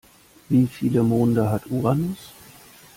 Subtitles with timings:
[0.49, 2.33] Wie viele Monde hat Uranus?